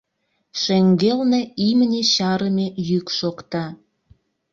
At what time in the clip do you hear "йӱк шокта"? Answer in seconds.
2.89-3.65